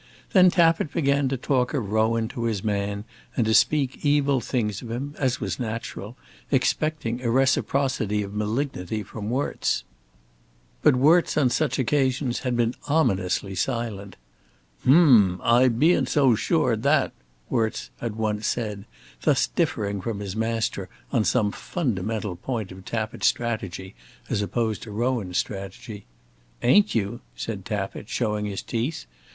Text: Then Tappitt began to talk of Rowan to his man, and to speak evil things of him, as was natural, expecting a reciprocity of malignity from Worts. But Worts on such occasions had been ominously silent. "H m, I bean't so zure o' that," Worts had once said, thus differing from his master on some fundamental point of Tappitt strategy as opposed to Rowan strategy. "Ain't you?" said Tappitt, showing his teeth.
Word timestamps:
Then 0.33 0.49
Tappitt 0.49 0.91
began 0.91 1.27
to 1.29 1.37
talk 1.37 1.75
of 1.75 1.91
Rowan 1.91 2.27
to 2.29 2.45
his 2.45 2.63
man, 2.63 3.03
and 3.37 3.45
to 3.45 3.53
speak 3.53 4.03
evil 4.03 4.41
things 4.41 4.81
of 4.81 4.89
him, 4.89 5.13
as 5.19 5.39
was 5.39 5.59
natural, 5.59 6.17
expecting 6.49 7.21
a 7.21 7.29
reciprocity 7.29 8.23
of 8.23 8.33
malignity 8.33 9.03
from 9.03 9.29
Worts. 9.29 9.83
But 10.81 10.95
Worts 10.95 11.37
on 11.37 11.51
such 11.51 11.77
occasions 11.77 12.39
had 12.39 12.57
been 12.57 12.73
ominously 12.87 13.53
silent. 13.53 14.15
"H 14.81 14.87
m, 14.87 15.39
I 15.43 15.67
bean't 15.67 16.09
so 16.09 16.33
zure 16.35 16.71
o' 16.73 16.77
that," 16.77 17.11
Worts 17.51 17.91
had 17.99 18.15
once 18.15 18.47
said, 18.47 18.85
thus 19.21 19.45
differing 19.45 20.01
from 20.01 20.19
his 20.19 20.35
master 20.35 20.89
on 21.11 21.25
some 21.25 21.51
fundamental 21.51 22.35
point 22.35 22.71
of 22.71 22.85
Tappitt 22.85 23.23
strategy 23.23 23.93
as 24.31 24.41
opposed 24.41 24.81
to 24.81 24.89
Rowan 24.91 25.35
strategy. 25.35 26.07
"Ain't 26.63 26.95
you?" 26.95 27.19
said 27.35 27.65
Tappitt, 27.65 28.09
showing 28.09 28.45
his 28.47 28.63
teeth. 28.63 29.05